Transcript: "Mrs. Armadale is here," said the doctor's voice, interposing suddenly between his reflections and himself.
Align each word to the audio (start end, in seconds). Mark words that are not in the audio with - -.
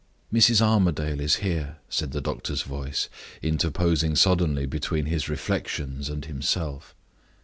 "Mrs. 0.33 0.63
Armadale 0.63 1.19
is 1.21 1.35
here," 1.45 1.77
said 1.87 2.09
the 2.11 2.21
doctor's 2.21 2.63
voice, 2.63 3.07
interposing 3.43 4.15
suddenly 4.15 4.65
between 4.65 5.05
his 5.05 5.29
reflections 5.29 6.09
and 6.09 6.25
himself. 6.25 6.95